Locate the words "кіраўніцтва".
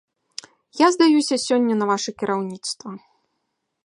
2.21-2.89